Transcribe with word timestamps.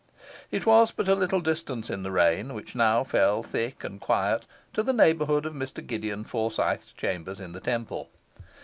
It 0.49 0.65
was 0.65 0.91
but 0.91 1.07
a 1.07 1.13
little 1.13 1.41
distance 1.41 1.91
in 1.91 2.01
the 2.01 2.09
rain, 2.09 2.55
which 2.55 2.73
now 2.73 3.03
fell 3.03 3.43
thick 3.43 3.83
and 3.83 4.01
quiet, 4.01 4.47
to 4.73 4.81
the 4.81 4.93
neighbourhood 4.93 5.45
of 5.45 5.53
Mr 5.53 5.85
Gideon 5.85 6.23
Forsyth's 6.23 6.91
chambers 6.91 7.39
in 7.39 7.51
the 7.51 7.59
Temple. 7.61 8.09